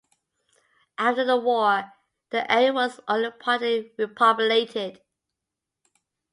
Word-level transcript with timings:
After 0.97 1.23
the 1.23 1.37
war 1.37 1.91
the 2.31 2.51
area 2.51 2.73
was 2.73 2.99
only 3.07 3.29
partly 3.29 3.91
repopulated. 3.99 4.99